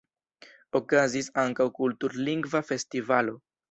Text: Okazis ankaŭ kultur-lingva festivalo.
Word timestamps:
Okazis 0.79 1.31
ankaŭ 1.45 1.71
kultur-lingva 1.79 2.67
festivalo. 2.75 3.43